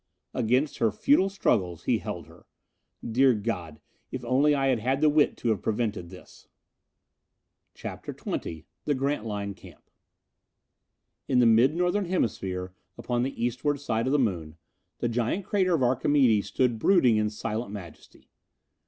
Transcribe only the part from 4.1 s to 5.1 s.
only I had had the